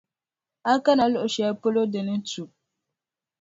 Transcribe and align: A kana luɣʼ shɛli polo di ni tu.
A 0.71 0.73
kana 0.85 1.05
luɣʼ 1.13 1.29
shɛli 1.33 1.59
polo 1.61 1.81
di 1.91 1.99
ni 2.07 2.15
tu. 2.29 2.43